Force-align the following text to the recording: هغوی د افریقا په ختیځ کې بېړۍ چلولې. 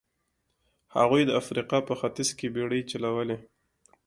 هغوی 0.97 1.21
د 1.25 1.31
افریقا 1.41 1.79
په 1.87 1.93
ختیځ 1.99 2.29
کې 2.37 2.47
بېړۍ 2.55 2.81
چلولې. 2.91 3.37